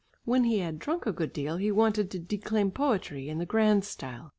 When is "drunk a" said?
0.79-1.11